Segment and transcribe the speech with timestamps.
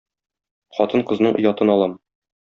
[0.77, 1.93] Хатын-кызның оятын алам.